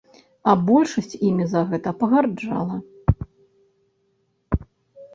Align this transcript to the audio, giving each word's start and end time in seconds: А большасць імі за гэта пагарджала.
А 0.53 0.53
большасць 0.69 1.13
імі 1.27 1.45
за 1.53 1.61
гэта 1.75 1.89
пагарджала. 2.01 2.75